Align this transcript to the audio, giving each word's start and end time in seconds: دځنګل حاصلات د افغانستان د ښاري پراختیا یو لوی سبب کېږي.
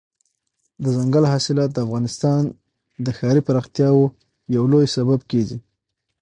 دځنګل 0.83 1.23
حاصلات 1.31 1.69
د 1.73 1.77
افغانستان 1.85 2.41
د 3.05 3.07
ښاري 3.17 3.41
پراختیا 3.47 3.87
یو 4.55 4.63
لوی 4.71 4.87
سبب 4.95 5.19
کېږي. 5.31 5.57